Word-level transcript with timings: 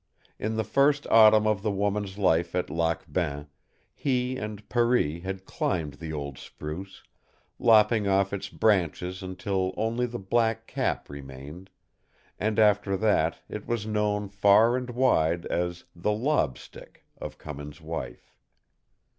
In 0.39 0.55
the 0.55 0.63
first 0.63 1.05
autumn 1.11 1.45
of 1.45 1.61
the 1.61 1.69
woman's 1.69 2.17
life 2.17 2.55
at 2.55 2.71
Lac 2.71 3.03
Bain, 3.13 3.45
he 3.93 4.35
and 4.35 4.67
Per 4.67 4.95
ee 4.95 5.19
had 5.19 5.45
climbed 5.45 5.93
the 5.99 6.11
old 6.11 6.39
spruce, 6.39 7.03
lopping 7.59 8.07
off 8.07 8.33
its 8.33 8.49
branches 8.49 9.21
until 9.21 9.75
only 9.77 10.07
the 10.07 10.17
black 10.17 10.65
cap 10.65 11.07
remained; 11.07 11.69
and 12.39 12.57
after 12.57 12.97
that 12.97 13.41
it 13.47 13.67
was 13.67 13.85
known 13.85 14.27
far 14.27 14.75
and 14.75 14.89
wide 14.89 15.45
as 15.45 15.83
the 15.95 16.09
"lobstick" 16.11 17.05
of 17.19 17.37
Cummins' 17.37 17.79
wife. 17.79 18.33